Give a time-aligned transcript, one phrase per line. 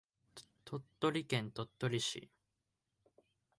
[0.65, 2.31] 鳥取県鳥取市